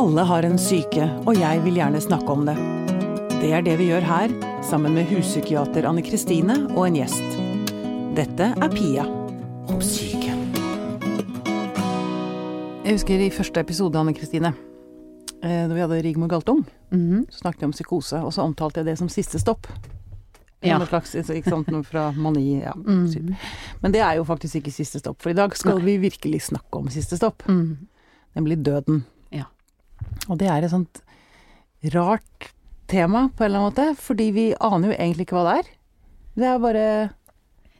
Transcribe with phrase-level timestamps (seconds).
[0.00, 2.54] Alle har en syke, og jeg vil gjerne snakke om det.
[3.42, 4.32] Det er det vi gjør her,
[4.64, 7.34] sammen med huspsykiater Anne Kristine og en gjest.
[8.16, 9.04] Dette er Pia
[9.68, 10.32] om syke.
[12.86, 14.54] Jeg husker i første episode, Anne Kristine,
[15.42, 16.64] eh, da vi hadde Rigmor Galtung,
[17.28, 19.68] så snakket vi om psykose, og så omtalte jeg det som siste stopp.
[20.64, 20.80] Ja.
[20.80, 22.72] Noe slags, ikke sant, noe fra mani, ja.
[22.72, 23.36] Mm.
[23.84, 26.80] Men det er jo faktisk ikke siste stopp, for i dag skal vi virkelig snakke
[26.80, 27.44] om siste stopp.
[27.52, 27.90] Mm.
[28.32, 29.04] nemlig døden.
[30.20, 30.32] Ja.
[30.32, 31.00] Og det er et sånt
[31.94, 32.50] rart
[32.90, 35.70] tema på en eller annen måte, fordi vi aner jo egentlig ikke hva det er.
[36.40, 36.84] Det er bare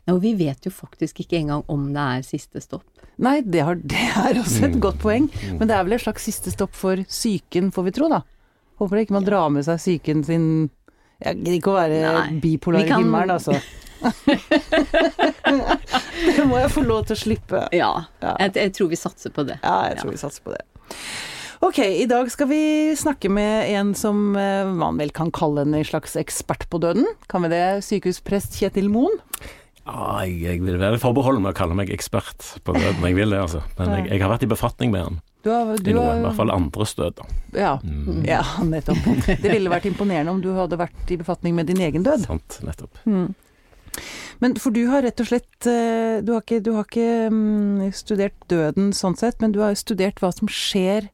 [0.08, 2.86] Ja, og vi vet jo faktisk ikke engang om det er siste stopp.
[3.20, 5.26] Nei, det, har, det er også et godt poeng,
[5.58, 8.22] men det er vel et slags siste stopp for psyken, får vi tro, da.
[8.80, 10.46] Håper det ikke man drar med seg psyken sin
[11.20, 13.60] Jeg gidder ikke å være Nei, bipolar vi kan- i himmelen, altså.
[16.36, 17.60] det må jeg få lov til å slippe.
[17.76, 17.90] Ja,
[18.22, 18.34] Ja.
[18.40, 19.58] Jeg, jeg tror vi satser på det.
[19.62, 20.64] Ja, jeg tror vi satser på det.
[21.60, 22.60] Ok, i dag skal vi
[22.96, 27.04] snakke med en som eh, man vel kan kalle en slags ekspert på døden.
[27.28, 27.64] Kan vi det?
[27.84, 29.18] Sykehusprest Kjetil Moen?
[29.84, 33.04] Ja, jeg, jeg vil være forbeholden med å kalle meg ekspert på døden.
[33.04, 33.60] Jeg vil det, altså.
[33.76, 35.18] Men jeg, jeg har vært i befatning med han.
[35.44, 37.28] Du har, du I noe, har I hvert fall andres død, da.
[37.56, 39.04] Ja, Mm, ja, nettopp.
[39.28, 42.24] Det ville vært imponerende om du hadde vært i befatning med din egen død.
[42.28, 43.00] sant, nettopp.
[43.08, 43.30] Mm.
[44.40, 47.90] Men for du har rett og slett eh, Du har ikke, du har ikke mm,
[47.96, 51.10] studert døden sånn sett, men du har studert hva som skjer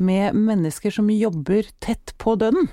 [0.00, 2.68] med mennesker som jobber tett på døden.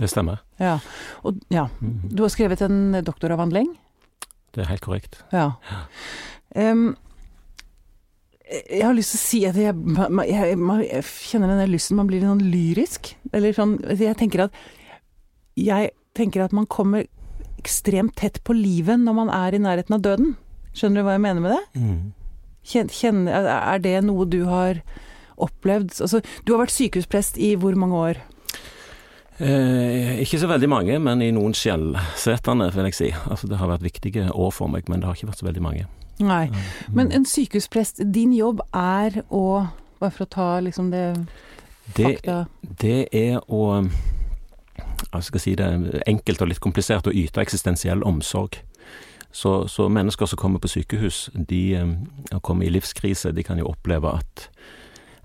[0.00, 0.40] Det stemmer.
[0.58, 0.78] Ja.
[1.22, 1.66] Og, ja.
[1.82, 3.74] Mm, Du har skrevet en doktoravhandling.
[4.54, 5.20] det er helt korrekt.
[5.32, 5.52] Ja.
[6.56, 6.94] Um,
[8.68, 9.72] jeg har lyst til å si at jeg,
[10.28, 10.56] jeg,
[10.90, 13.12] jeg kjenner denne lysten, man blir litt sånn lyrisk.
[13.32, 14.58] Eller sånn Jeg tenker at
[15.56, 17.06] Jeg tenker at man kommer
[17.62, 20.34] ekstremt tett på livet når man er i nærheten av døden.
[20.76, 21.80] Skjønner du hva jeg mener med det?
[21.80, 22.12] Mm.
[22.66, 24.82] Kjen- kjen, er det noe du har
[25.36, 26.00] opplevd?
[26.00, 28.22] Altså, du har vært sykehusprest i hvor mange år?
[29.42, 33.10] Eh, ikke så veldig mange, men i noen skjellsetende, vil jeg si.
[33.30, 35.64] Altså, det har vært viktige år for meg, men det har ikke vært så veldig
[35.64, 35.86] mange.
[36.22, 36.46] Nei.
[36.92, 39.68] Men en sykehusprest, din jobb er å
[40.02, 41.14] Bare for å ta liksom det
[41.94, 42.36] Det, fakta
[42.82, 43.84] det er å
[45.12, 45.66] jeg skal si det
[46.08, 48.56] enkelt og litt komplisert å yte eksistensiell omsorg.
[49.32, 53.32] Så, så mennesker som kommer på sykehus, de eh, kommer i livskrise.
[53.32, 54.46] De kan jo oppleve at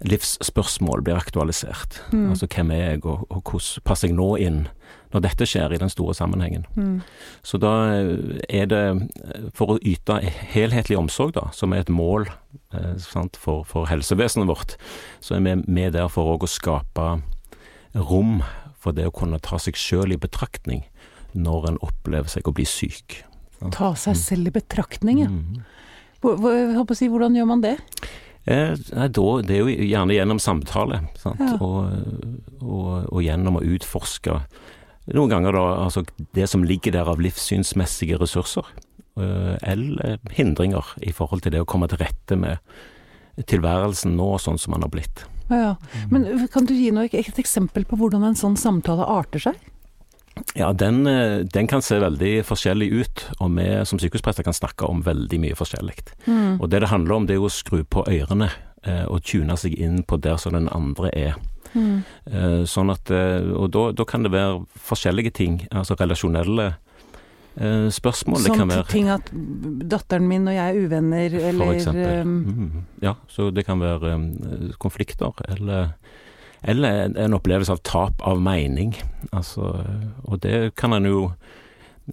[0.05, 2.01] livsspørsmål blir aktualisert.
[2.11, 2.29] Mm.
[2.29, 4.67] Altså hvem er jeg, og, og hvordan passer jeg nå inn
[5.13, 6.65] når dette skjer i den store sammenhengen.
[6.75, 6.99] Mm.
[7.45, 10.19] Så da eh, er det eh, for å yte
[10.51, 14.75] helhetlig omsorg, da, som er et mål eh, sant, for, for helsevesenet vårt,
[15.23, 17.09] så er vi med der for å skape
[17.95, 18.41] rom
[18.77, 20.83] for det å kunne ta seg sjøl i betraktning
[21.37, 23.21] når en opplever seg å bli syk.
[23.73, 25.31] Ta seg selv i betraktning, ja.
[26.97, 27.75] Si, hvordan gjør man det?
[28.47, 31.01] Eh, nei, da, det er jo gjerne gjennom samtale?
[31.25, 31.53] Ja.
[31.59, 31.91] Og,
[32.61, 34.39] og, og gjennom å utforske
[35.15, 36.03] noen ganger da, altså
[36.35, 38.67] det som ligger der av livssynsmessige ressurser,
[39.19, 42.59] eh, eller hindringer i forhold til det å komme til rette med
[43.47, 45.23] tilværelsen nå sånn som den har blitt.
[45.47, 45.73] Ja, ja.
[46.11, 49.59] Men kan du gi noe, et eksempel på hvordan en sånn samtale arter seg?
[50.55, 54.87] Ja, den, eh, den kan se veldig forskjellig ut, og vi som sykehusprester kan snakke
[54.89, 55.99] om veldig mye forskjellig.
[56.27, 56.61] Mm.
[56.61, 58.49] Og det det handler om, det er å skru på ørene
[58.83, 61.37] eh, og tune seg inn på der som den andre er.
[61.73, 62.03] Mm.
[62.31, 66.69] Eh, Sånn at, eh, og da, da kan det være forskjellige ting, altså relasjonelle
[67.59, 68.43] eh, spørsmål.
[68.43, 69.31] det Sånn kan være ting at
[69.91, 72.21] datteren min og jeg er uvenner, for eller eksempel.
[72.21, 75.93] um, Mm, ja, så det kan være eh, konflikter, eller,
[76.63, 78.95] eller en- opplevelse av tap av mening.
[79.31, 79.83] Altså,
[80.25, 81.31] og det kan en jo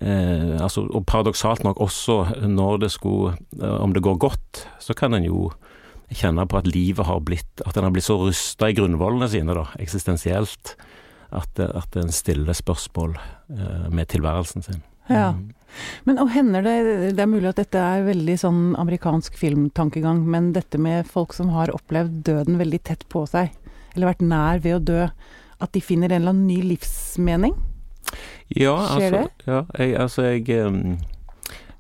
[0.00, 4.94] eh, altså, Og paradoksalt nok også når det skulle eh, Om det går godt, så
[4.94, 5.50] kan en jo
[6.15, 9.55] kjenne på at livet har blitt At en har blitt så rusta i grunnvollene sine,
[9.56, 10.75] da, eksistensielt,
[11.34, 13.16] at, at en stiller spørsmål
[13.50, 14.82] eh, med tilværelsen sin.
[15.09, 15.32] Ja.
[15.34, 15.50] Mm.
[16.06, 16.76] Men og hender det
[17.16, 21.50] Det er mulig at dette er veldig sånn amerikansk filmtankegang, men dette med folk som
[21.50, 23.50] har opplevd døden veldig tett på seg,
[23.94, 25.06] eller vært nær ved å dø,
[25.62, 27.55] at de finner en eller annen ny livsmening?
[28.52, 30.99] Ja, Skjer altså, ja, jeg, altså jeg um,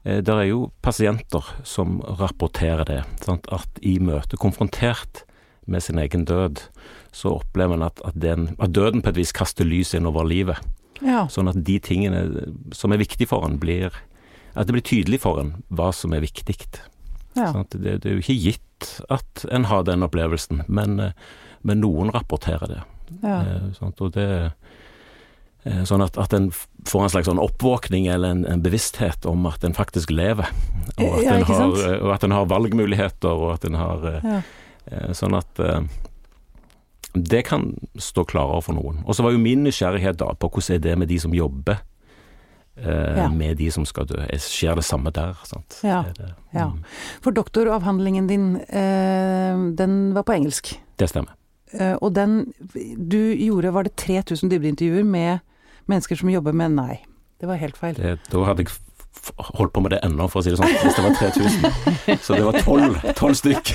[0.02, 3.02] eh, Det er jo pasienter som rapporterer det.
[3.24, 3.48] Sant?
[3.52, 5.24] At i møte konfrontert
[5.70, 6.62] med sin egen død,
[7.14, 10.60] så opplever en at, at, at døden på et vis kaster lys innover livet.
[11.04, 11.24] Ja.
[11.32, 13.92] Sånn at de tingene som er viktige for en, blir
[14.54, 16.54] At det blir tydelig for en hva som er viktig.
[17.34, 17.50] ja.
[17.50, 17.74] Sant?
[17.74, 18.60] Det, det er jo ikke gitt
[19.10, 21.12] at en har den opplevelsen, men, eh,
[21.64, 22.82] men noen rapporterer det.
[23.24, 23.40] ja.
[23.40, 24.52] Eh, det
[25.64, 26.50] eh, Sånn at, at en
[26.84, 30.50] får en slags sånn oppvåkning eller en, en bevissthet om at en faktisk lever.
[30.98, 34.04] Og at, Ja, en har, eh, og at en har valgmuligheter, og at en har
[34.10, 34.42] eh, ja.
[34.92, 35.62] eh, Sånn at
[37.14, 39.00] det kan stå klarere for noen.
[39.06, 41.80] Og så var jo min nysgjerrighet da på hvordan er det med de som jobber
[42.74, 43.28] Ja.
[43.30, 44.18] med de som skal dø.
[44.42, 45.36] Skjer det samme der?
[45.46, 45.76] Sant?
[45.86, 46.56] Ja, Det, mm.
[46.58, 46.64] ja.
[47.22, 50.72] For doktoravhandlingen din, eh, den var på engelsk.
[50.98, 51.30] det stemmer.
[51.74, 52.52] Eh, og den
[53.10, 55.44] du gjorde, var det 3000 dybdeintervjuer med
[55.90, 56.98] mennesker som jobber med Nei.
[57.40, 57.96] Det var helt feil.
[57.98, 58.72] Det, da hadde jeg
[59.56, 62.18] holdt på med det ennå, for å si det sånn, hvis det var 3000.
[62.24, 63.72] Så det var tolv tolv stykk.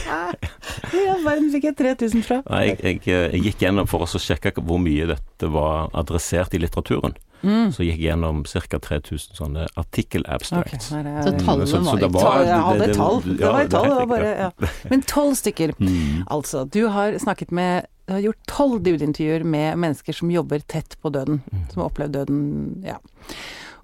[0.90, 2.42] Hvor i all verden fikk jeg 3000 fra?
[2.50, 6.62] Nei, Jeg, jeg, jeg gikk gjennom for å sjekke hvor mye dette var adressert i
[6.62, 7.16] litteraturen.
[7.44, 7.70] Mm.
[7.72, 8.80] Så gikk jeg gjennom ca.
[8.80, 10.90] 3000 sånne artikkel Ok, abstracts.
[10.92, 13.22] okay, er Så tallene Så- så var det ikke var- Tall, det- det tall.
[13.22, 14.50] Det ja, var det tall, det var helt bare ja.
[14.90, 15.74] Men tolv stykker.
[15.80, 16.24] Mm.
[16.28, 20.96] Altså, du har snakket med Du har gjort tolv dybdeintervjuer med mennesker som jobber tett
[21.04, 21.44] på døden.
[21.54, 21.72] Mm.
[21.72, 22.96] Som har opplevd døden, ja.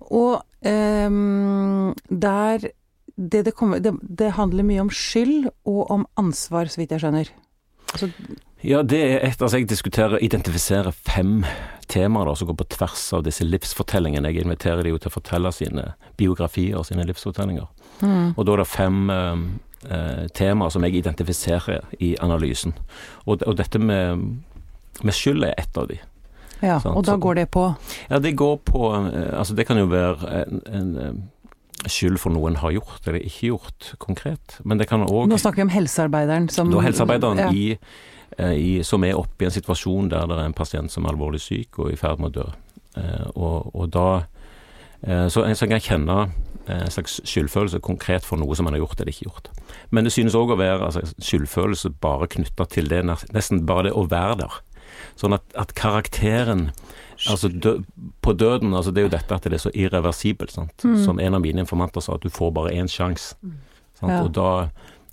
[0.09, 2.57] Og um, der
[3.17, 6.99] det, det, kommer, det, det handler mye om skyld og om ansvar, så vidt jeg
[6.99, 7.29] skjønner.
[7.93, 8.09] Altså,
[8.63, 11.43] Ja, det er et Altså, jeg diskuterer, identifiserer fem
[11.87, 14.31] temaer da, som går på tvers av disse livsfortellingene.
[14.33, 17.67] Jeg inviterer de jo til å fortelle sine biografier, og sine livsfortellinger.
[18.01, 19.43] mm, Og da er det fem eh,
[19.89, 22.73] eh, temaer som jeg identifiserer i analysen.
[23.25, 24.25] Og, og dette med,
[25.03, 25.99] med skyld er ett av de.
[26.61, 27.75] ja, Sant, og da går det på
[28.09, 31.13] Ja, det går på eh, Altså, det kan jo være en, en eh,
[31.91, 34.57] skyld for noe en har gjort eller ikke gjort konkret.
[34.63, 37.51] Men det kan òg Nå snakker vi om helsearbeideren som Da helsearbeideren ja.
[37.53, 37.77] i,
[38.39, 41.39] i, som er oppe i en situasjon der det er en pasient som er alvorlig
[41.39, 42.47] syk og i ferd med å dø.
[42.95, 44.09] Eh, og, og da
[45.03, 46.17] eh, Så en kan kjenne
[46.67, 49.49] eh, en slags skyldfølelse konkret for noe som en har gjort eller ikke gjort.
[49.91, 53.95] Men det synes òg å være altså, skyldfølelse bare knytta til det, nesten bare det
[53.95, 54.61] å være der.
[55.19, 56.69] Sånn at, at karakteren
[57.31, 57.77] Altså dø,
[58.19, 60.57] på døden, altså det er jo dette at det er så irreversibelt.
[60.83, 60.97] Mm.
[60.99, 63.37] Som en av mine informanter sa, at du får bare én sjanse.
[64.01, 64.17] Ja.
[64.19, 64.49] Og da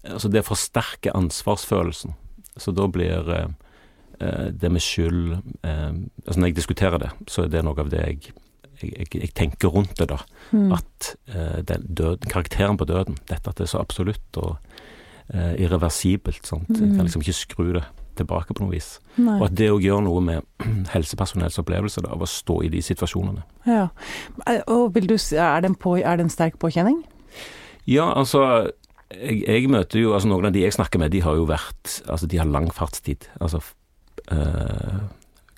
[0.02, 2.16] Altså det forsterker ansvarsfølelsen.
[2.56, 3.46] Så da blir eh,
[4.20, 5.32] eh, det med skyld
[5.64, 5.92] eh,
[6.26, 8.32] altså Når jeg diskuterer det, så er det noe av det jeg,
[8.82, 10.18] jeg, jeg, jeg tenker rundt det, da.
[10.52, 10.72] Mm.
[10.76, 14.56] At eh, den død, karakteren på døden, dette at det er så absolutt og
[15.32, 16.44] eh, irreversibelt.
[16.46, 16.68] Sant?
[16.68, 16.96] Jeg Mm.
[16.96, 17.84] kan liksom ikke skru det
[18.18, 18.98] tilbake på noe vis.
[19.16, 19.38] Nei.
[19.40, 20.42] Og at det òg gjør noe med
[20.92, 23.40] helsepersonells opplevelse da, av å stå i de situasjonene.
[23.64, 23.86] Ja.
[24.68, 26.98] Og vil du er det en, på, er det en sterk påkjenning?
[27.88, 28.42] Ja, altså
[29.12, 32.00] jeg, jeg møter jo altså Noen av de jeg snakker med, de har jo vært
[32.06, 33.28] Altså, de har lang fartstid.
[33.42, 33.62] Altså
[34.32, 35.00] eh,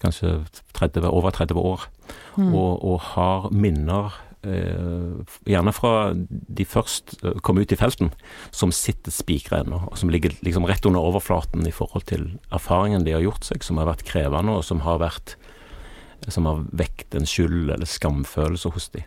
[0.03, 0.37] kanskje
[0.77, 1.89] 30, over 30 år.
[2.37, 2.53] Mm.
[2.53, 8.13] Og, og har minner øh, Gjerne fra de først eh, kom ut i felten,
[8.51, 9.85] som sitter spikra ennå.
[9.91, 13.65] Og som ligger liksom rett under overflaten i forhold til erfaringen de har gjort seg,
[13.65, 15.39] som har vært krevende, og som har vært
[16.33, 19.03] Som har vekt en skyld eller skamfølelse hos de.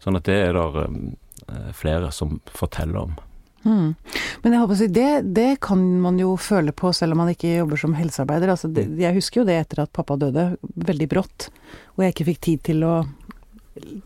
[0.00, 0.86] Sånn at det er det
[1.76, 3.18] flere som forteller om.
[3.66, 3.94] Mm.
[4.44, 7.32] Men jeg håper å si, det, det kan man jo føle på selv om man
[7.32, 8.52] ikke jobber som helsearbeider.
[8.54, 10.52] Altså, det, jeg husker jo det etter at pappa døde,
[10.86, 11.48] veldig brått,
[11.96, 12.96] og jeg ikke fikk tid til å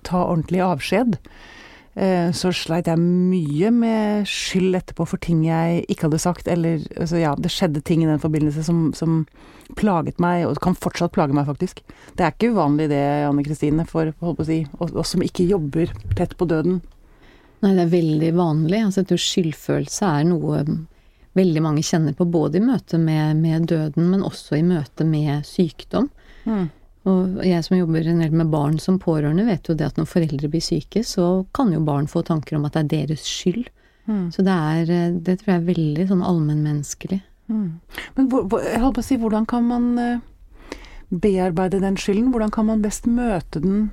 [0.06, 1.18] ta ordentlig avskjed.
[2.00, 6.80] Eh, Så sleit jeg mye med skyld etterpå for ting jeg ikke hadde sagt, eller
[6.96, 9.24] altså, ja, det skjedde ting i den forbindelse som, som
[9.76, 11.82] plaget meg, og kan fortsatt plage meg, faktisk.
[12.16, 15.92] Det er ikke uvanlig det, Anne Kristine, for holdt å si, oss som ikke jobber
[16.16, 16.80] tett på døden.
[17.60, 18.80] Nei, det er veldig vanlig.
[18.86, 20.62] Altså, jeg tror skyldfølelse er noe
[21.38, 25.46] veldig mange kjenner på, både i møte med, med døden, men også i møte med
[25.46, 26.08] sykdom.
[27.08, 30.08] Og jeg som jobber en del med barn som pårørende, vet jo det at når
[30.10, 33.70] foreldre blir syke, så kan jo barn få tanker om at det er deres skyld.
[34.10, 34.26] Mm.
[34.34, 37.20] Så det er eh, Det tror jeg er veldig sånn allmennmenneskelig.
[37.52, 37.80] Mm.
[38.16, 40.22] Men jeg holdt på å si, hvordan kan man eh,
[41.10, 42.30] bearbeide den skylden?
[42.34, 43.90] Hvordan kan man best møte den?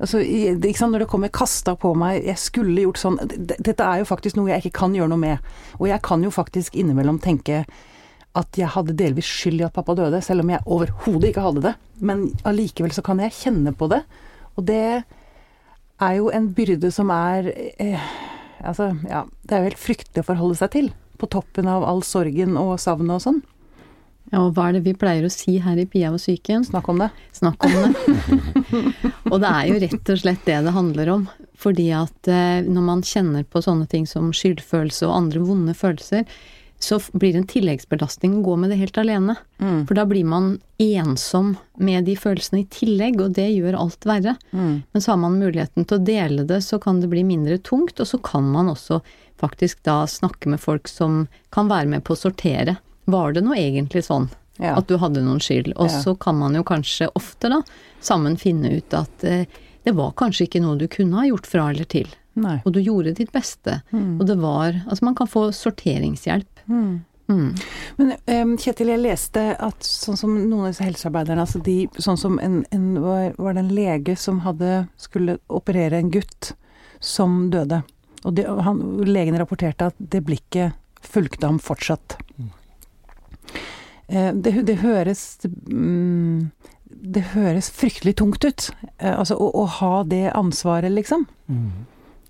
[0.00, 3.18] Altså, Når det kommer kasta på meg 'jeg skulle gjort sånn'
[3.62, 5.38] Dette er jo faktisk noe jeg ikke kan gjøre noe med.
[5.78, 7.64] Og jeg kan jo faktisk innimellom tenke
[8.34, 11.62] at jeg hadde delvis skyld i at pappa døde, selv om jeg overhodet ikke hadde
[11.62, 11.74] det.
[12.00, 14.02] Men allikevel så kan jeg kjenne på det.
[14.56, 15.04] Og det
[16.00, 18.00] er jo en byrde som er eh,
[18.64, 20.92] Altså, ja Det er jo helt fryktelig å forholde seg til.
[21.20, 23.42] På toppen av all sorgen og savnet og sånn.
[24.32, 26.64] Ja, og hva er det vi pleier å si her i Pia og sykehjem?
[26.66, 27.10] Snakk om det.
[27.36, 27.92] Snakk om det.
[29.32, 31.28] og det er jo rett og slett det det handler om.
[31.60, 36.24] Fordi at eh, når man kjenner på sånne ting som skyldfølelse og andre vonde følelser,
[36.84, 39.36] så blir det en tilleggsbelastning å gå med det helt alene.
[39.62, 39.84] Mm.
[39.88, 44.34] For da blir man ensom med de følelsene i tillegg, og det gjør alt verre.
[44.52, 44.82] Mm.
[44.92, 48.00] Men så har man muligheten til å dele det, så kan det bli mindre tungt,
[48.00, 49.00] og så kan man også
[49.40, 52.76] faktisk da snakke med folk som kan være med på å sortere.
[53.06, 54.76] Var det nå egentlig sånn Ja.
[54.78, 55.72] at du hadde noen skyld?
[55.76, 56.00] Og Ja.
[56.02, 57.62] så kan man jo kanskje ofte da
[58.00, 59.46] sammen finne ut at eh,
[59.84, 62.62] det var kanskje ikke noe du kunne ha gjort fra eller til, Nei.
[62.64, 63.82] og du gjorde ditt beste.
[63.92, 64.20] Mm.
[64.20, 66.62] Og det var Altså man kan få sorteringshjelp.
[66.68, 67.04] Mm.
[67.28, 67.54] Mm.
[67.96, 72.18] Men um, Kjetil, jeg leste at sånn som noen av disse helsearbeiderne, altså de, sånn
[72.20, 76.52] som en, en var, var det en lege som hadde skulle operere en gutt
[77.00, 77.82] som døde.
[78.24, 82.18] Og det, han, legen rapporterte at det blikket fulgte ham fortsatt.
[82.38, 82.44] Eh,
[84.08, 86.50] det, det høres mm,
[87.14, 88.68] Det høres fryktelig tungt ut.
[88.98, 91.26] Eh, altså å, å ha det ansvaret, liksom.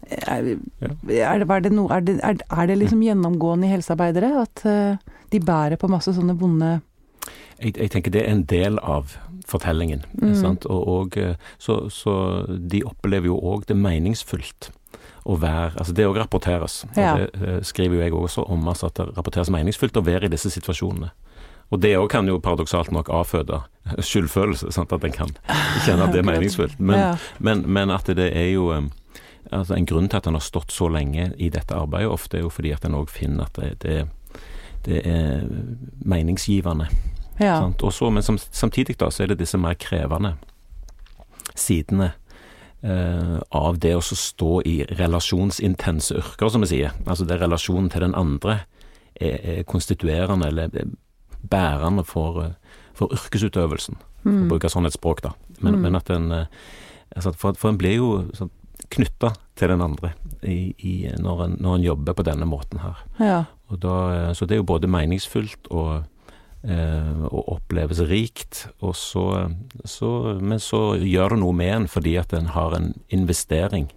[0.04, 2.18] Er, er, det, er, det no, er, det,
[2.68, 4.96] det liksom gjennomgående i helsearbeidere at eh,
[5.32, 6.74] de bærer på masse sånne vonde
[7.56, 9.14] Jeg, jeg tenker det er en del av
[9.48, 10.04] fortellingen.
[10.20, 10.58] Mm.
[10.68, 12.14] Og, og eh, så, så
[12.48, 14.70] de opplever jo òg det meningsfullt
[15.24, 16.82] å være Altså det òg rapporteres.
[16.84, 20.28] Og det eh, skriver jo jeg også om, altså at det rapporteres meningsfullt å være
[20.28, 21.10] i disse situasjonene.
[21.74, 23.64] Og det òg kan jo paradoksalt nok avføde
[23.98, 24.92] skyldfølelse, sant?
[24.94, 25.32] at en kan
[25.84, 26.78] kjenne at det er meningsfullt.
[26.78, 27.14] Men, ja.
[27.38, 28.70] men, men at det er jo
[29.52, 32.46] altså En grunn til at en har stått så lenge i dette arbeidet, ofte er
[32.46, 34.40] jo fordi at en òg finner at det, det,
[34.86, 35.44] det er
[36.00, 36.88] meningsgivende.
[37.38, 37.60] ja.
[37.60, 37.82] Sant?
[37.82, 40.34] Og men som, samtidig da, så er det disse mer krevende
[41.54, 42.14] sidene
[42.82, 46.96] eh, av det å stå i relasjonsintense yrker, som vi sier.
[47.06, 48.62] Altså det relasjonen til den andre
[49.14, 50.94] er, er konstituerende eller er
[51.50, 53.96] bærende for, eh, for yrkesutøvelsen.
[54.22, 54.48] For å Mm.
[54.48, 55.32] bruke sånn et språk, da.
[55.60, 55.80] Men, Mm.
[55.82, 56.46] men at en eh,
[57.16, 58.50] altså, For, for en blir jo sånn,
[58.90, 62.96] knytta til den andre i, i, når, en, når en jobber på denne måten her.
[63.20, 63.44] ja.
[63.78, 66.04] Da, eh, så det er jo både meningsfullt og,
[66.62, 69.50] eh, og oppleves rikt, og så,
[69.84, 73.88] så, men så gjør det noe med en fordi at en har en investering,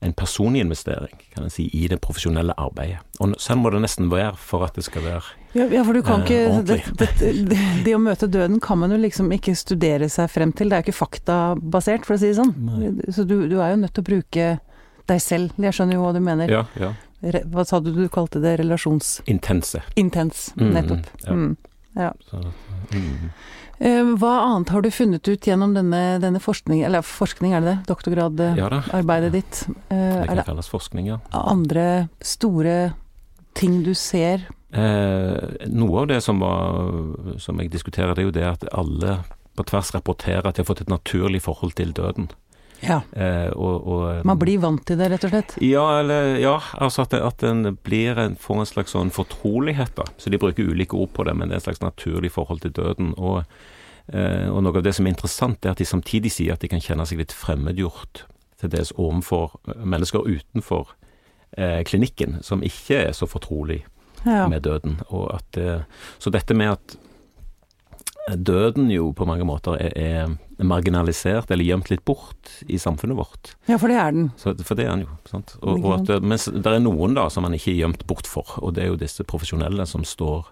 [0.00, 2.98] en personlig investering, kan en si, i det profesjonelle arbeidet.
[3.20, 5.22] Og sånn må det nesten være for at det skal være
[5.54, 8.80] Ja, ja, for du kan Eh, ikke det, det, det, det å møte døden kan
[8.80, 10.70] man jo liksom ikke studere seg frem til.
[10.70, 12.54] Det er jo ikke faktabasert, for å si det sånn.
[12.66, 12.92] Nei.
[13.14, 14.48] Så du, du er jo nødt til å bruke
[15.10, 15.54] deg selv.
[15.60, 16.50] Jeg skjønner jo hva du mener.
[16.50, 16.94] Ja, ja.
[17.52, 18.58] Hva sa du du kalte det?
[18.60, 19.20] Relasjons...
[19.30, 19.80] Intense.
[20.00, 21.06] Intens, nettopp.
[21.24, 21.32] ja.
[21.32, 21.54] Mm.
[22.28, 22.40] Så,
[22.92, 23.30] mm.
[23.78, 27.70] Eh, Hva annet har du funnet ut gjennom denne, denne forskning, eller forskning, er det
[27.70, 27.78] det?
[27.90, 29.62] Doktorgradarbeidet Ja ditt.
[29.88, 31.18] Eh, det kan kalles forskning, ja.
[31.32, 32.94] andre store
[33.54, 34.46] ting du ser?
[34.74, 39.20] Eh, noe av det som, var, som jeg diskuterer, det er jo det at alle
[39.54, 42.26] på tvers rapporterer at de har fått et naturlig forhold til døden.
[42.82, 43.00] Ja.
[43.12, 45.54] Eh, og, og, Man blir vant til det, rett og slett.
[45.64, 50.08] Ja, eller, ja altså at, at en blir en, får en slags sånn fortrolighet, da.
[50.18, 52.74] Så de bruker ulike ord på det, men det er et slags naturlig forhold til
[52.74, 53.14] døden.
[53.14, 53.46] Og,
[54.10, 56.72] eh, og noe av det som er interessant, er at de samtidig sier at de
[56.72, 58.26] kan kjenne seg litt fremmedgjort
[58.60, 60.94] til dels overfor mennesker utenfor
[61.56, 63.84] eh, klinikken, som ikke er så fortrolig
[64.24, 64.46] Ja.
[64.48, 64.98] med døden.
[65.60, 65.80] Eh,
[66.18, 66.96] så dette med at
[68.40, 73.50] døden jo på mange måter er, er marginalisert eller gjemt litt bort i samfunnet vårt.
[73.68, 74.30] ja, for det er den.
[74.40, 75.16] Så, for det er den jo.
[75.28, 75.56] Sant?
[75.60, 78.26] Og, og at, det- mens det er noen da som man ikke er gjemt bort
[78.30, 80.48] for, og det er jo disse profesjonelle som står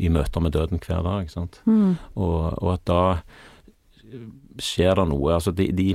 [0.00, 1.26] i møter med døden hver dag.
[1.26, 1.60] ikke Sant?
[1.68, 1.98] Mm.
[2.16, 3.02] Og, og at da
[4.60, 5.34] skjer det noe.
[5.36, 5.90] Altså de, de,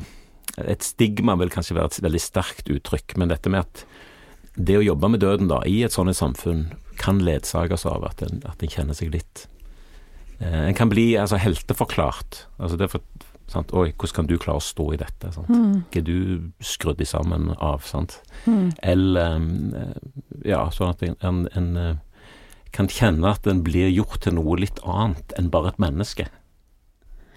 [0.62, 3.82] et stigma vil kanskje være et veldig sterkt uttrykk, men dette med at
[4.55, 6.69] det å jobbe med døden da, i et sånt samfunn
[7.00, 9.45] kan ledsages av at en, at en kjenner seg litt
[10.39, 12.45] eh, En kan bli altså helteforklart.
[12.55, 13.03] Altså det er for,
[13.51, 13.74] sant?
[13.75, 15.31] Oi, hvordan kan du klare å stå i dette?
[15.35, 15.51] Sant?
[15.51, 15.83] Mm.
[15.83, 16.17] Ikke du
[16.63, 18.21] skrudd sammen av, sant.
[18.47, 18.71] Mm.
[18.79, 19.45] Eller
[19.81, 19.93] eh,
[20.55, 21.93] Ja, sånn at en, en, en eh,
[22.75, 26.27] kan kjenne at en blir gjort til noe litt annet enn bare et menneske.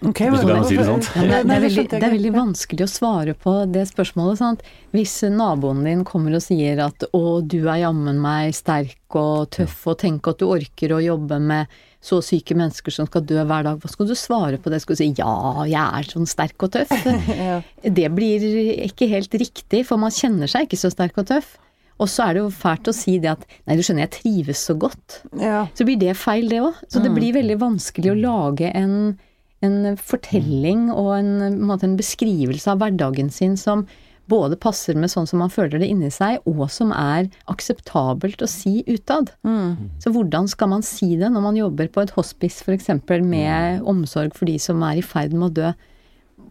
[0.07, 1.01] Ok, Hvis du kan si det sånn.
[1.17, 4.39] Ja, det, det, er veldig, det er veldig vanskelig å svare på det spørsmålet.
[4.39, 4.61] Sant?
[4.95, 9.87] Hvis naboen din kommer og sier at 'å, du er jammen meg sterk og tøff',
[9.91, 11.67] og 'tenk at du orker å jobbe med
[12.01, 14.81] så syke mennesker som skal dø hver dag', hva skal du svare på det?
[14.83, 16.95] Skal du si 'ja, jeg er sånn sterk og tøff'?
[17.49, 17.63] Ja.
[17.83, 18.39] Det blir
[18.87, 21.57] ikke helt riktig, for man kjenner seg ikke så sterk og tøff.
[21.99, 24.63] Og så er det jo fælt å si det at 'nei, du skjønner, jeg trives
[24.63, 25.23] så godt'.
[25.43, 25.67] ja.
[25.75, 26.75] Så blir det feil, det òg.
[26.87, 27.15] Så det Mm.
[27.19, 29.19] blir veldig vanskelig å lage en,
[29.65, 33.87] en fortelling og en, en, en beskrivelse av hverdagen sin som
[34.29, 38.49] både passer med sånn som man føler det inni seg, og som er akseptabelt å
[38.51, 39.33] si utad.
[39.47, 39.89] Mm.
[40.03, 42.91] Så hvordan skal man si det når man jobber på et hospice f.eks.
[43.25, 45.73] med omsorg for de som er i ferd med å dø?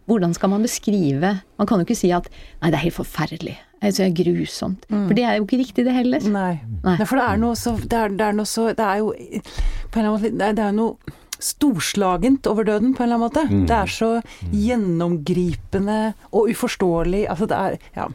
[0.08, 3.58] Hvordan skal man beskrive Man kan jo ikke si at 'nei, det er helt forferdelig',
[3.82, 4.86] det er grusomt'.
[4.88, 6.20] For det er jo ikke riktig, det heller.
[6.24, 6.60] Nei.
[6.82, 6.96] Nei.
[6.96, 9.12] Nei, for det er noe så Det er, det er noe så Det er jo
[9.12, 10.96] på en eller annen måte Det er, er noe
[11.38, 13.46] storslagent over døden, på en eller annen måte.
[13.48, 13.64] Mm.
[13.70, 14.10] Det er så
[14.50, 15.98] gjennomgripende
[16.32, 17.26] og uforståelig.
[17.30, 18.08] Altså, det er Ja.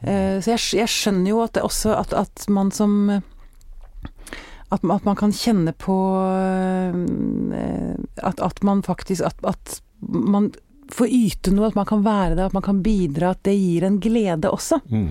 [0.00, 3.10] Eh, så jeg, jeg skjønner jo at det også at, at man som
[4.70, 6.94] at, at man kan kjenne på uh,
[8.22, 10.52] at, at man faktisk at, at man
[10.90, 13.84] får yte noe, at man kan være der, at man kan bidra, at det gir
[13.86, 14.80] en glede også.
[14.90, 15.10] Mm.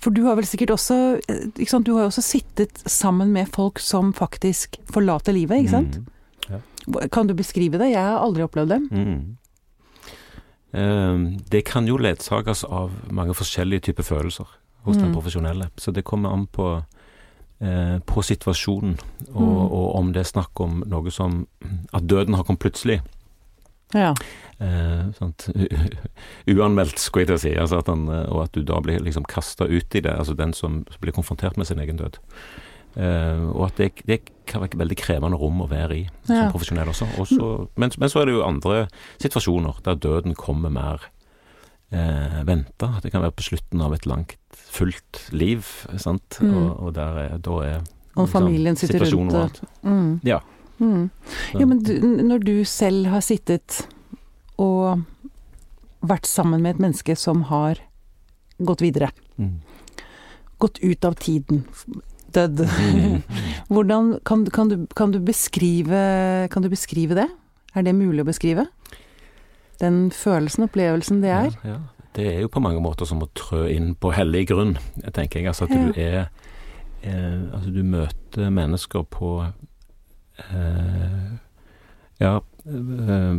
[0.00, 0.96] For du har vel sikkert også
[1.28, 1.86] eh, ikke sant?
[1.86, 6.00] Du har jo også sittet sammen med folk som faktisk forlater livet, ikke sant?
[6.48, 7.10] Mm.
[7.12, 7.90] Kan du beskrive det?
[7.92, 8.80] Jeg har aldri opplevd det.
[8.90, 9.36] Mm.
[10.72, 11.18] Eh,
[11.50, 14.46] det kan jo ledsages av mange forskjellige typer følelser
[14.86, 15.14] hos den Mm.
[15.14, 15.68] profesjonelle.
[15.76, 16.82] Så det kommer an på,
[17.60, 18.98] eh, på situasjonen,
[19.34, 19.72] og, Mm.
[19.72, 21.46] og om det er snakk om noe som
[21.92, 23.00] At døden har kommet plutselig.
[23.96, 24.14] Ja.
[24.60, 25.04] Eh?
[26.54, 27.52] Uanmeldt, skulle jeg til å si.
[27.58, 30.12] Altså at han, eh, og at du da blir liksom kasta ut i det.
[30.12, 32.20] Altså den som blir konfrontert med sin egen død.
[32.98, 34.20] Eh, og at det, det
[34.50, 36.50] kan være et veldig krevende rom å være i som Ja.
[36.50, 37.06] profesjonell også.
[37.22, 38.88] også men, men så er det jo andre
[39.22, 41.06] situasjoner der døden kommer mer
[41.92, 42.96] eh, venta.
[43.02, 44.36] Det kan være på slutten av et langt,
[44.70, 45.66] fullt liv,
[45.98, 46.40] sant.
[46.42, 46.54] Mm.
[46.56, 47.82] Og, og er, da er
[48.18, 50.20] Og familien sitter rundt og mm.
[50.26, 50.40] Ja.
[50.80, 51.10] Mm.
[51.60, 51.92] Ja, men du,
[52.24, 53.82] når du selv har sittet
[54.60, 55.02] og
[56.00, 57.80] vært sammen med et menneske som har
[58.64, 59.10] gått videre,
[59.40, 59.60] Mm.
[60.60, 61.62] gått ut av tiden,
[62.32, 63.22] dødd Mm.
[63.70, 67.28] Hvordan kan, kan, du, kan, du beskrive, kan du beskrive det?
[67.74, 68.66] Er det mulig å beskrive?
[69.80, 71.50] Den følelsen, opplevelsen det er?
[71.64, 71.78] Ja, ja.
[72.16, 74.72] Det er jo på mange måter som å trø inn på hellig grunn,
[75.14, 75.46] tenker jeg.
[75.52, 75.84] Altså at Ja.
[75.84, 76.28] du er
[77.02, 79.30] eh, Altså du møter mennesker på
[82.20, 83.34] Ja, eh,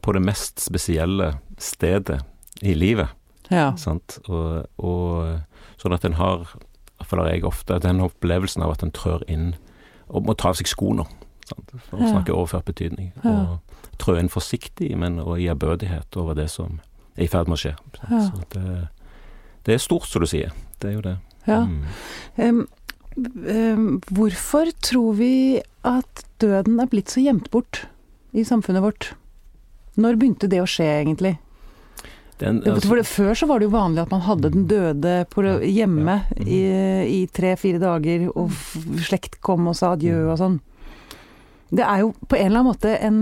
[0.00, 2.20] på det mest spesielle stedet
[2.62, 3.08] i livet,
[3.50, 3.74] Ja.
[3.76, 4.18] sant.
[4.28, 5.40] Og, og
[5.80, 6.46] sånn at en har
[6.98, 9.52] Iallfall jeg ofte den opplevelsen av at en trør inn
[10.08, 11.04] og må ta av seg skoene.
[11.46, 11.70] Sant?
[11.86, 13.12] For å snakke overført betydning.
[13.22, 13.30] Ja.
[13.54, 16.80] Og trø inn forsiktig, men og i ærbødighet over det som
[17.16, 17.74] er i ferd med å skje.
[18.10, 18.24] Ja.
[18.26, 18.88] Så det,
[19.68, 20.50] det er stort, som du sier.
[20.82, 21.14] Det er jo det.
[21.46, 21.60] ja.
[21.68, 21.86] Mm.
[22.38, 22.68] Um,
[23.46, 25.32] um, hvorfor tror vi
[25.88, 27.86] at døden er blitt så gjemt bort
[28.36, 29.12] i samfunnet vårt?
[29.98, 31.34] Når begynte det å skje, egentlig?
[32.38, 35.14] Den, altså, For det, før så var det jo vanlig at man hadde den døde
[35.32, 36.38] på, hjemme ja.
[36.38, 36.48] mm.
[36.54, 36.60] i,
[37.16, 38.54] i tre-fire dager, og
[39.02, 40.28] slekt kom og sa adjø Mhm.
[40.30, 40.58] og sånn.
[41.74, 43.18] Det er jo på en eller annen måte en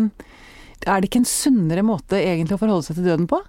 [0.87, 3.41] Er det ikke en sunnere måte egentlig å forholde seg til døden på?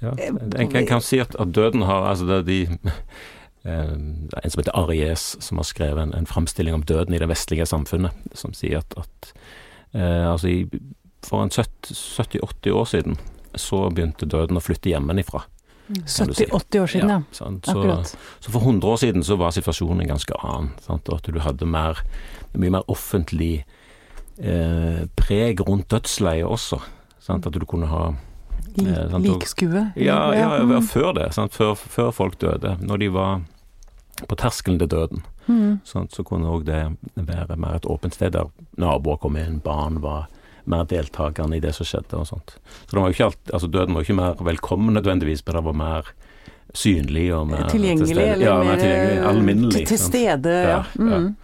[0.00, 2.96] ja, jeg, kan, kan si at, at døden har altså det er de eh,
[3.64, 7.66] En som heter Aries, som har skrevet en, en framstilling om døden i det vestlige
[7.66, 9.30] samfunnet, som sier at, at
[9.96, 10.58] eh, altså i,
[11.24, 13.16] for en 70-80 år siden
[13.56, 15.46] så begynte døden å flytte hjemmefra.
[15.86, 17.20] kan 70-80 år siden, ja.
[17.22, 20.74] ja Så, så for 100 år siden så var situasjonen en ganske annen.
[20.84, 21.08] Sant?
[21.08, 22.02] Og at du hadde mer,
[22.52, 23.64] mye mer offentlig
[24.36, 26.82] eh, preg rundt dødsleiet også.
[27.22, 27.46] Sant?
[27.48, 28.10] At du kunne ha
[28.78, 29.90] Eh, Likskue.
[29.94, 30.82] Ja, ja, ja mm.
[30.82, 31.28] før det.
[31.34, 31.54] Sant?
[31.54, 32.76] Før, før folk døde.
[32.82, 33.44] Når de var
[34.28, 35.80] på terskelen til døden, Mm.
[35.84, 38.46] Sånn, så kunne òg det være mer et åpent sted der
[38.80, 40.26] naboer kom inn, barn var
[40.64, 42.54] mer deltakende i det som skjedde og sånt.
[42.86, 45.64] Så det var ikke alt, altså Døden var jo ikke mer velkommen nødvendigvis, men det
[45.66, 46.08] var mer
[46.72, 48.32] synlig og mer til Tilgjengelig, stede.
[48.32, 49.72] eller ja, mer tilgjengelig, alminnelig.
[49.76, 50.70] Til, til stede, ja.
[50.70, 51.18] Ja, ja.
[51.18, 51.36] Mm.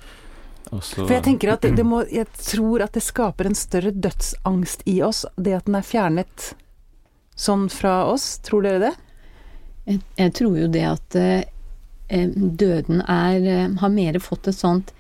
[0.73, 3.55] Og så- For jeg tenker at det, det må Jeg tror at det skaper en
[3.55, 6.55] større dødsangst i oss, det at den er fjernet
[7.37, 8.39] sånn fra oss.
[8.39, 8.95] Tror dere det?
[9.87, 11.45] Jeg, jeg tror jo det at eh,
[12.11, 14.93] døden er eh, har mer fått et sånt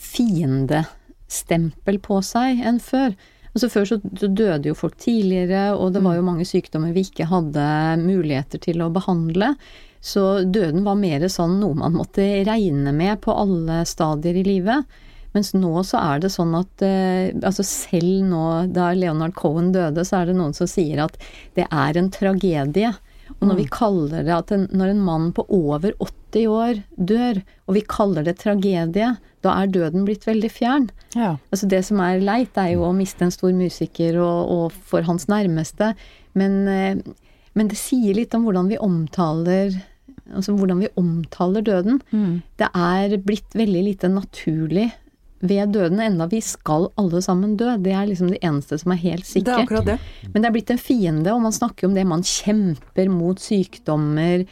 [0.00, 3.14] fiendestempel på seg enn før.
[3.50, 7.26] Altså Før så, døde jo folk tidligere, og det var jo mange sykdommer vi ikke
[7.26, 7.64] hadde
[7.98, 9.54] muligheter til å behandle.
[10.00, 14.86] Så døden var mer sånn noe man måtte regne med på alle stadier i livet.
[15.34, 20.06] Mens nå så er det sånn at eh, altså selv nå da Leonard Cohen døde,
[20.06, 21.18] så er det noen som sier at
[21.58, 22.94] det er en tragedie.
[23.38, 27.40] Og når vi kaller det at en, når en mann på over 80 år dør,
[27.66, 30.88] og vi kaller det tragedie, da er døden blitt veldig fjern.
[31.16, 31.36] Ja.
[31.50, 35.06] Altså det som er leit, er jo å miste en stor musiker og, og for
[35.08, 35.94] hans nærmeste.
[36.38, 37.00] Men, eh,
[37.58, 39.80] men det sier litt om hvordan vi omtaler
[40.30, 41.96] Altså hvordan vi omtaler døden.
[42.14, 42.42] Mm.
[42.60, 44.84] Det er blitt veldig lite naturlig
[45.40, 47.72] ved døden, enda vi skal alle sammen dø.
[47.80, 49.86] Det er liksom det eneste som er helt Det er sikkert.
[49.88, 49.98] det.
[50.32, 52.06] Men det er blitt en fiende, og man snakker om det.
[52.06, 54.44] Man kjemper mot sykdommer.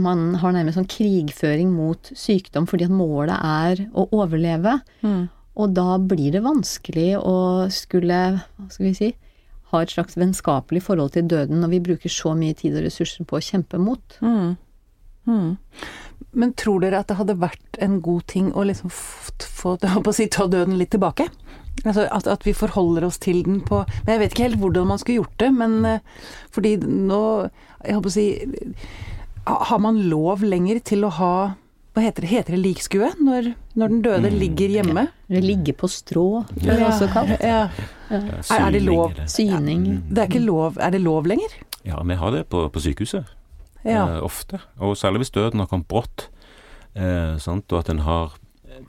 [0.00, 4.78] Man har nærmest sånn krigføring mot sykdom fordi at målet er å overleve.
[5.04, 5.26] Mm.
[5.56, 7.36] Og da blir det vanskelig å
[7.72, 8.20] skulle,
[8.56, 9.10] hva skal vi si,
[9.72, 13.26] ha et slags vennskapelig forhold til døden når vi bruker så mye tid og ressurser
[13.28, 14.18] på å kjempe mot.
[14.24, 14.56] Mm.
[15.26, 15.56] Mm.
[16.36, 19.76] Men tror dere at det hadde vært en god ting å liksom få,
[20.10, 21.28] å si, ta døden litt tilbake?
[21.84, 24.88] Altså at, at vi forholder oss til den på Men jeg vet ikke helt hvordan
[24.88, 26.22] man skulle gjort det, men eh,
[26.54, 27.20] fordi nå
[27.84, 28.26] Jeg holdt på å si
[29.46, 31.32] Har man lov lenger til å ha
[31.96, 32.28] Hva heter det?
[32.30, 33.08] Heter det likskue?
[33.24, 35.06] Når, når den døde Mm, ligger hjemme?
[35.30, 37.30] Eller ligge på strå, er det også kalt.
[37.40, 37.62] Ja.
[38.10, 39.14] Ja, er det lov?
[39.26, 39.86] Syning.
[39.86, 40.02] Mm.
[40.12, 41.54] Det er ikke lov Er det lov lenger?
[41.86, 43.24] Ja, vi har det på, på sykehuset.
[43.86, 44.02] Ja.
[44.16, 44.60] eh, ofte.
[44.82, 46.26] Og særlig hvis døden har kommet brått,
[46.94, 47.70] eh, sant?
[47.72, 48.32] og at en har,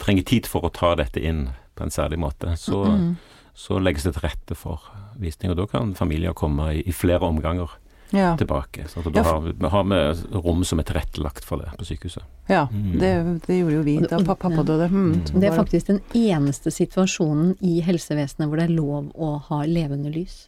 [0.02, 3.16] trenger tid for å ta dette inn på en særlig måte, så, Mm.
[3.56, 4.82] så legges det til rette for
[5.18, 5.52] visning.
[5.52, 7.70] Og da kan familier komme i, i flere omganger
[8.16, 8.38] Ja.
[8.38, 8.86] tilbake.
[8.88, 12.24] Så da har har vi rom som er tilrettelagt for det på sykehuset.
[12.48, 12.68] ja.
[12.72, 13.00] Mm.
[13.00, 14.88] Det, det gjorde jo vi da pappa døde.
[14.88, 15.14] Mm.
[15.14, 15.40] Mm.
[15.40, 20.14] Det er faktisk den eneste situasjonen i helsevesenet hvor det er lov å ha levende
[20.14, 20.48] lys.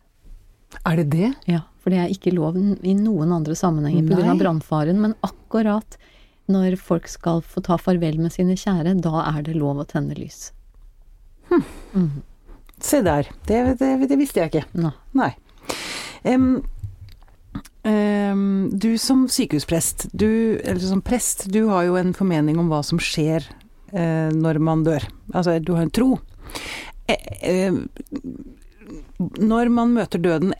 [0.85, 1.33] Er det det?
[1.49, 4.37] Ja, for det er ikke lov i noen andre sammenhenger pga.
[4.39, 5.01] Brannfaren.
[5.01, 5.97] Men akkurat
[6.49, 10.17] når folk skal få ta farvel med sine kjære, da er det lov å tenne
[10.17, 10.51] lys.
[11.49, 12.21] Mhm.
[12.79, 13.27] Se der.
[13.45, 14.65] Det, det, det visste jeg ikke.
[14.79, 14.93] Nå.
[15.19, 15.33] Nei.
[16.23, 16.61] Em,
[17.89, 22.99] du som sykehusprest, du, eller som prest, du har jo en formening om hva som
[23.01, 23.45] skjer
[23.91, 25.05] eh, når man dør.
[25.33, 26.09] Altså, du har en tro.
[27.09, 27.79] Eh, eh,
[29.39, 30.53] når man møter døden,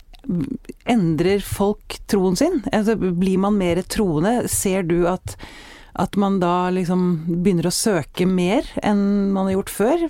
[0.90, 2.60] endrer folk troen sin?
[2.72, 4.48] Altså, blir man mer troende?
[4.52, 5.36] Ser du at,
[5.98, 10.08] at man da liksom begynner å søke mer enn man har gjort før?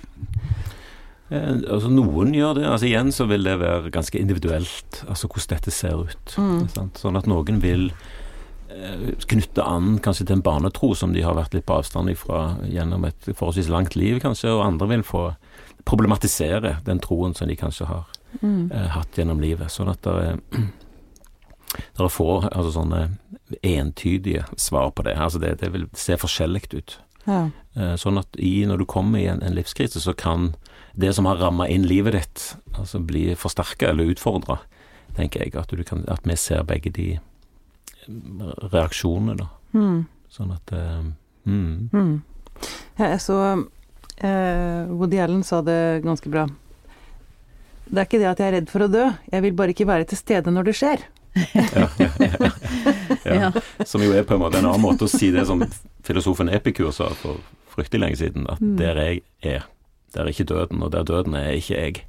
[1.31, 2.65] Eh, altså Noen gjør det.
[2.67, 6.33] altså Igjen så vil det være ganske individuelt, altså hvordan dette ser ut.
[6.37, 6.65] Mm.
[6.99, 7.91] Sånn at noen vil
[8.69, 12.57] eh, knytte an kanskje til en barnetro som de har vært litt på avstand ifra
[12.67, 15.29] gjennom et forholdsvis langt liv, kanskje, og andre vil få
[15.87, 18.03] problematisere den troen som de kanskje har
[18.41, 18.71] Mm.
[18.71, 19.67] eh, hatt gjennom livet.
[19.67, 23.01] Sånn at det er, det er få altså sånne
[23.61, 25.17] entydige svar på det.
[25.19, 26.93] Altså det, det vil se forskjellig ut.
[27.27, 27.49] Ja.
[27.75, 30.53] Eh, Sånn at i, når du kommer i en, en livskrise, så kan
[30.93, 34.59] det som har ramma inn livet ditt, altså bli forsterka eller utfordra,
[35.15, 35.55] tenker jeg.
[35.55, 39.47] At, du kan, at vi ser begge de eh, reaksjonene, da.
[39.71, 40.01] Mm.
[40.31, 40.71] Sånn at
[41.47, 41.91] mm.
[41.91, 42.17] Mm.
[42.99, 43.37] Ja, jeg så
[44.23, 46.45] eh, Woody Allen sa det ganske bra.
[47.91, 49.89] Det er ikke det at jeg er redd for å dø, jeg vil bare ikke
[49.89, 51.03] være til stede når det skjer.
[51.55, 52.51] ja, ja, ja,
[53.25, 53.33] ja.
[53.51, 53.51] Ja.
[53.85, 55.63] Som jo er på en måte en annen måte å si det som
[56.03, 57.37] filosofen Epikur sa for
[57.75, 58.77] fryktelig lenge siden, at Mm.
[58.77, 59.63] der jeg er,
[60.13, 62.01] der er ikke døden, og der døden er, er ikke jeg.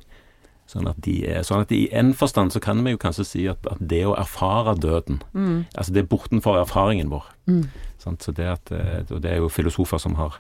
[0.67, 3.47] Sånn at, de er, sånn at i en forstand så kan vi jo kanskje si
[3.51, 5.67] at, at det å erfare døden, Mm.
[5.77, 7.25] altså det er bortenfor erfaringen vår.
[7.47, 7.69] Mm.
[8.03, 10.39] Sånn, Så det, at, eh, og det er jo filosofer som har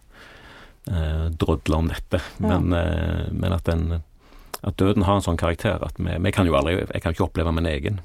[0.88, 2.58] eh, drodla om dette, Ja.
[2.58, 4.02] men, eh, men at, den,
[4.64, 7.24] at døden har en sånn karakter at vi, vi kan jo aldri Jeg kan ikke
[7.28, 8.00] oppleve min egen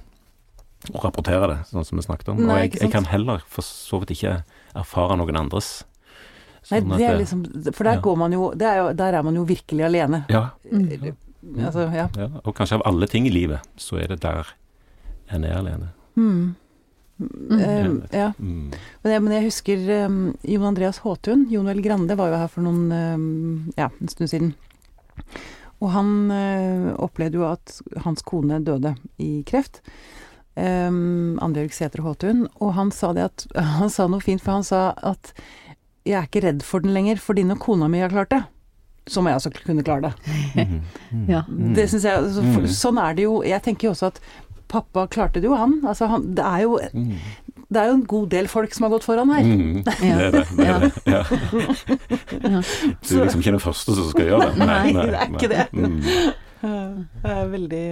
[0.93, 2.41] og rapportere det, sånn som vi snakket om.
[2.41, 4.35] Nei, og jeg, jeg kan heller for så vidt ikke
[4.77, 5.81] erfare noen andres.
[6.67, 8.03] Sånn Nei, det er liksom For der ja.
[8.03, 10.25] går man jo, det er jo Der er man jo virkelig alene.
[10.29, 10.49] ja,
[11.47, 11.61] Mm.
[11.63, 12.09] Altså, ja.
[12.17, 14.49] ja, og kanskje av alle ting i livet, så er det der
[15.31, 15.91] en er alene.
[16.17, 16.55] Mm.
[17.19, 18.31] Um, ja.
[18.37, 18.73] Mm.
[19.03, 22.51] Men jeg, men jeg husker um, Jon Andreas Håtun, Jon Vel Grande, var jo her
[22.51, 24.51] for noen um, ja, en stund siden.
[25.79, 29.81] Og han uh, opplevde jo at hans kone døde i kreft.
[30.57, 32.47] Um, Annbjørg Sæther Håtun.
[32.57, 33.47] Og han sa det at
[33.79, 35.33] Han sa noe fint, for han sa at
[36.07, 38.39] jeg er ikke redd for den lenger, fordi når kona mi har klart det,
[39.11, 40.13] så må jeg også kunne klare det.
[40.55, 40.77] Mm.
[41.11, 41.25] Mm.
[41.31, 41.41] Ja.
[41.47, 41.73] Mm.
[41.75, 42.71] Det synes jeg, så, for, Mm.
[42.75, 43.41] Sånn er det jo.
[43.43, 44.21] Jeg tenker jo også at
[44.71, 45.77] pappa klarte det jo, han.
[45.87, 46.79] Altså, han det, er jo,
[47.67, 49.47] det er jo en god del folk som har gått foran her.
[49.47, 49.83] Mm.
[49.83, 50.43] Det er det.
[50.57, 50.91] det, er det.
[51.07, 51.21] Ja.
[52.57, 52.63] Ja.
[53.07, 54.67] Du er liksom ikke den første som skal gjøre det.
[54.67, 55.67] Nei, det er ikke det.
[55.71, 56.01] Mm.
[57.21, 57.87] Det er veldig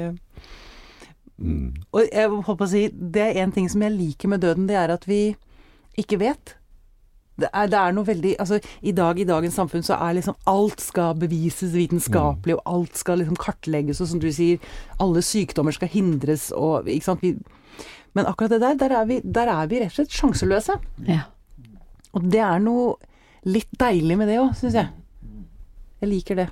[1.37, 1.73] Mm.
[1.91, 4.77] Og jeg håper å si, det er en ting som jeg liker med døden, det
[4.79, 5.35] er at vi
[5.99, 6.55] ikke vet.
[7.35, 10.37] Det er, det er noe veldig Altså, i dag, i dagens samfunn, så er liksom
[10.47, 14.61] alt skal bevises vitenskapelig, og alt skal liksom kartlegges, og som du sier,
[15.03, 17.35] alle sykdommer skal hindres, og ikke sant vi,
[18.15, 20.77] Men akkurat det der, der er, vi, der er vi rett og slett sjanseløse.
[21.03, 21.25] Ja.
[22.15, 22.93] Og det er noe
[23.43, 24.87] litt deilig med det òg, syns jeg.
[25.99, 26.45] Jeg liker det,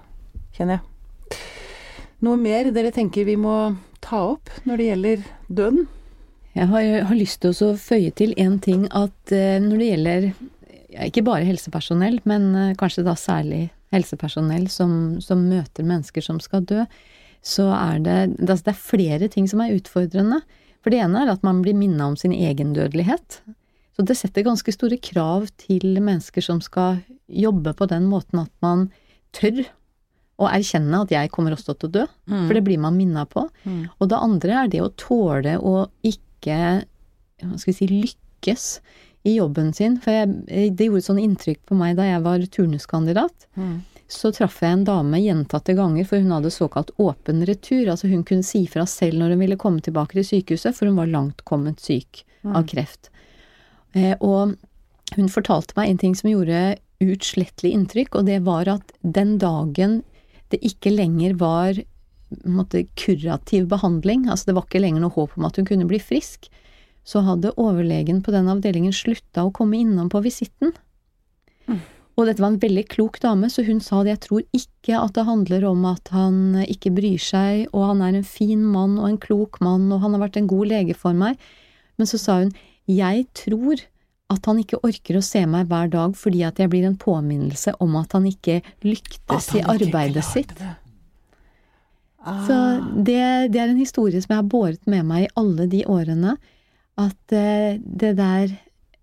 [0.57, 1.39] kjenner jeg.
[2.27, 3.55] Noe mer dere tenker vi må
[4.13, 5.85] ta opp når det gjelder døden?
[6.53, 10.27] Jeg har, har lyst til å føye til en ting at eh, når det gjelder
[11.07, 16.65] ikke bare helsepersonell, men eh, kanskje da særlig helsepersonell som, som møter mennesker som skal
[16.69, 16.83] dø,
[17.43, 20.43] så er det, det er flere ting som er utfordrende.
[20.85, 23.41] For det ene er at man blir minna om sin egen dødelighet.
[23.93, 28.53] Så det setter ganske store krav til mennesker som skal jobbe på den måten at
[28.65, 28.87] man
[29.35, 29.63] tør
[30.41, 33.45] å erkjenne at jeg kommer også til å dø, for det blir man minna på.
[33.63, 33.83] Mm.
[33.99, 36.57] Og det andre er det å tåle å ikke
[37.43, 38.67] hva skal vi si, lykkes
[39.29, 39.97] i jobben sin.
[40.01, 43.47] For jeg, det gjorde sånn inntrykk på meg da jeg var turnuskandidat.
[43.59, 43.81] Mm.
[44.11, 47.87] Så traff jeg en dame gjentatte ganger, for hun hadde såkalt åpen retur.
[47.93, 50.99] Altså hun kunne si fra selv når hun ville komme tilbake til sykehuset, for hun
[50.99, 53.09] var langt kommet syk av kreft.
[53.95, 54.57] Eh, og
[55.15, 60.01] hun fortalte meg en ting som gjorde utslettelig inntrykk, og det var at den dagen
[60.53, 61.79] det ikke lenger var
[62.49, 65.99] måtte, kurativ behandling, altså det var ikke lenger noe håp om at hun kunne bli
[66.01, 66.49] frisk,
[67.03, 70.73] så hadde overlegen på den avdelingen slutta å komme innom på visitten.
[72.13, 74.13] Og dette var en veldig klok dame, så hun sa det.
[74.13, 78.19] jeg tror ikke at det handler om at han ikke bryr seg, og han er
[78.19, 81.17] en fin mann og en klok mann, og han har vært en god lege for
[81.17, 81.41] meg.
[81.97, 82.53] Men så sa hun
[82.89, 83.79] jeg tror
[84.33, 87.75] at han ikke orker å se meg hver dag fordi at jeg blir en påminnelse
[87.83, 90.53] om at han ikke lyktes i arbeidet sitt.
[92.23, 92.43] Ah.
[92.47, 92.57] Så
[93.03, 93.21] det,
[93.53, 96.37] det er en historie som jeg har båret med meg i alle de årene.
[96.99, 98.53] At eh, det der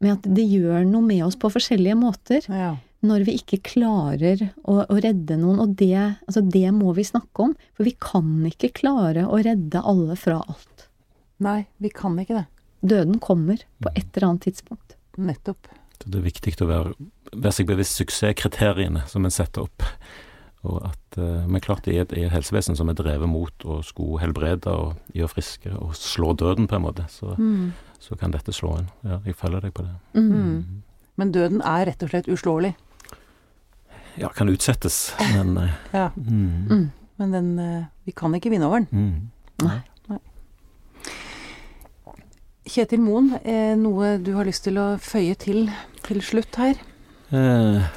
[0.00, 2.76] med at det gjør noe med oss på forskjellige måter Ja.
[3.04, 7.50] når vi ikke klarer å, å redde noen, og det, altså det må vi snakke
[7.50, 7.52] om.
[7.76, 10.88] For vi kan ikke klare å redde alle fra alt.
[11.40, 12.46] Nei, vi kan ikke det.
[12.80, 14.96] Døden kommer på et eller annet tidspunkt.
[15.18, 15.66] Nettopp.
[16.00, 16.94] Så det er viktig å være,
[17.34, 19.82] være seg bevisst suksesskriteriene som en setter opp.
[20.62, 23.78] Og at, eh, men klart i et, i et helsevesen som er drevet mot å
[23.84, 27.72] skulle helbrede og gjøre friske og slå døden på en måte, så, Mm.
[27.98, 28.88] så kan dette slå inn.
[29.04, 29.94] Ja, jeg følger deg på det.
[30.14, 30.82] Mm.
[31.16, 32.74] Men døden er rett og slett uslåelig.
[34.20, 36.10] Ja, kan utsettes, men eh, Ja.
[36.16, 36.90] mm, Mm.
[37.20, 38.88] Men den eh, Vi kan ikke vinne over den.
[38.92, 39.66] mm.
[39.66, 39.80] Nei.
[42.70, 45.64] Kjetil Moen, eh, noe du har lyst til å føye til
[46.06, 46.78] til slutt her?
[47.34, 47.88] Eh,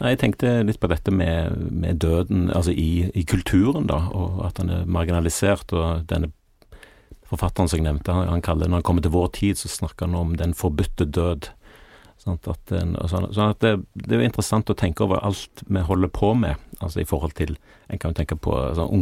[0.00, 4.60] jeg tenkte litt på dette med, med døden, altså i, i kulturen, da, og at
[4.60, 5.72] den er marginalisert.
[5.72, 6.28] Og denne
[7.28, 10.08] forfatteren som jeg nevnte, han, han kaller når han kommer til vår tid, så snakker
[10.08, 11.48] han om den forbudte død.
[12.20, 15.80] Sant, at sånn, sånn at det, det er jo interessant å tenke over alt vi
[15.88, 17.56] holder på med, altså i forhold til
[17.88, 18.92] En kan jo tenke på sånn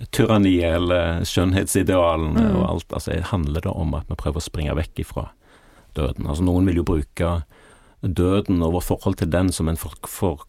[0.00, 2.56] ungdomstyranniet eller skjønnhetsidealene Mm.
[2.56, 2.92] og alt.
[2.92, 5.28] altså Handler det om at vi prøver å springe vekk ifra
[5.94, 6.26] døden?
[6.26, 7.42] Altså Noen vil jo bruke
[8.02, 10.40] døden og vårt forhold til den som en for, for,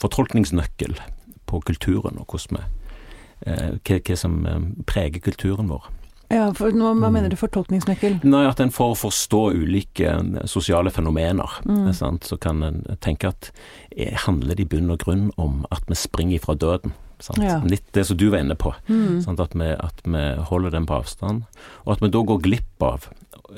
[0.00, 0.96] fortolkningsnøkkel
[1.46, 2.64] på kulturen, og hvordan
[3.46, 5.84] eh, hva, hva som eh, preger kulturen vår.
[6.30, 7.12] Ja, for nå, Hva Mm.
[7.12, 8.20] mener du fortolkningsnøkkel?
[8.24, 11.86] Nei, at en får forstå ulike eh, sosiale fenomener, Mm.
[11.88, 12.22] eh, sant?
[12.24, 13.50] så kan en tenke at
[14.26, 16.92] handler det i bunn og grunn om at vi springer fra døden?
[17.20, 17.42] Sant?
[17.44, 17.58] Ja.
[17.64, 19.20] Litt det som du var inne på, Mm.
[19.22, 19.40] sant?
[19.40, 21.42] At, vi, at vi holder den på avstand,
[21.84, 23.08] og at vi da går glipp av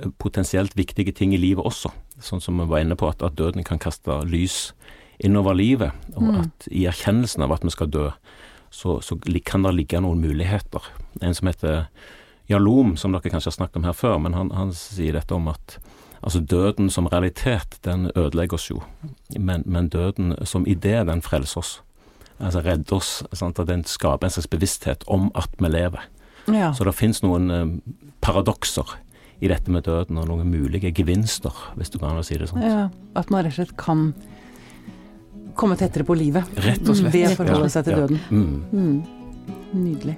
[0.02, 1.92] eh, potensielt viktige ting i livet også.
[2.20, 4.72] Sånn som vi var inne på, at, at døden kan kaste lys
[5.22, 6.40] innover livet, og Mm.
[6.40, 8.10] at i erkjennelsen av at vi skal dø,
[8.70, 10.80] så, så kan det ligge noen muligheter.
[11.20, 11.86] En som heter
[12.48, 15.46] Jalom, som dere kanskje har snakket om her før, men han, han sier dette om
[15.48, 15.76] at
[16.22, 18.82] altså døden som realitet, den ødelegger oss jo,
[19.38, 21.80] men, men døden som idé, den frelser oss.
[22.40, 23.58] Altså redde oss, sant?
[23.58, 26.00] at den skaper en slags bevissthet om at vi lever.
[26.50, 26.72] Ja.
[26.74, 27.66] Så det finnes noen eh,
[28.24, 28.96] paradokser
[29.42, 32.62] i dette med døden, og noen mulige gevinster, hvis du kan si det sånn.
[32.62, 32.88] ja.
[33.18, 34.12] At man rett og slett kan
[35.58, 37.12] komme tettere på livet Rett og slett.
[37.12, 38.20] ved å forholde seg til døden.
[38.30, 38.62] Mm.
[38.72, 39.02] Mm.
[39.76, 40.16] Nydelig.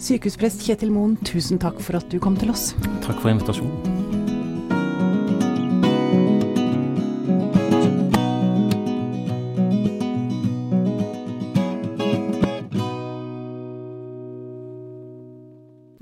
[0.00, 2.70] Sykehusprest Kjetil Moen, tusen takk for at du kom til oss.
[3.04, 3.99] Takk for invitasjonen.